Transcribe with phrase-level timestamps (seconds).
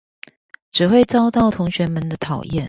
[0.71, 2.59] 只會遭到同學們的討厭